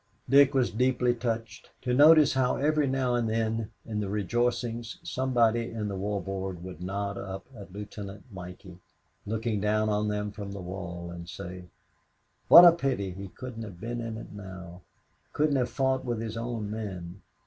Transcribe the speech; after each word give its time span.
Dick 0.27 0.55
was 0.55 0.71
deeply 0.71 1.13
touched 1.13 1.69
to 1.83 1.93
notice 1.93 2.33
how 2.33 2.55
every 2.55 2.87
now 2.87 3.13
and 3.13 3.29
then 3.29 3.69
in 3.85 3.99
the 3.99 4.09
rejoicings 4.09 4.97
somebody 5.03 5.69
in 5.69 5.89
the 5.89 5.95
War 5.95 6.19
Board 6.19 6.63
would 6.63 6.81
nod 6.81 7.19
up 7.19 7.45
at 7.55 7.71
Lieutenant 7.71 8.23
Mikey, 8.31 8.79
looking 9.27 9.61
down 9.61 9.89
on 9.89 10.07
them 10.07 10.31
from 10.31 10.53
the 10.53 10.59
wall, 10.59 11.11
and 11.11 11.29
say, 11.29 11.65
"What 12.47 12.65
a 12.65 12.71
pity 12.71 13.11
he 13.11 13.27
couldn't 13.27 13.61
have 13.61 13.79
been 13.79 14.01
in 14.01 14.17
it 14.17 14.31
now; 14.31 14.81
couldn't 15.33 15.57
have 15.57 15.69
fought 15.69 16.03
with 16.03 16.19
his 16.19 16.35
own 16.35 16.71
men. 16.71 17.21